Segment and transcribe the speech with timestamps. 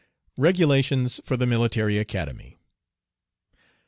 [0.39, 2.57] REGULATIONS FOR THE MILITARY ACADEMY.